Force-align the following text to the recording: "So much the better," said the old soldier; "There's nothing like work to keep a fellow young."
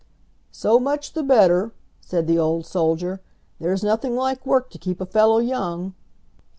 "So 0.51 0.79
much 0.79 1.13
the 1.13 1.21
better," 1.21 1.73
said 1.99 2.25
the 2.25 2.39
old 2.39 2.65
soldier; 2.65 3.21
"There's 3.59 3.83
nothing 3.83 4.15
like 4.15 4.47
work 4.47 4.71
to 4.71 4.79
keep 4.79 4.99
a 4.99 5.05
fellow 5.05 5.37
young." 5.37 5.93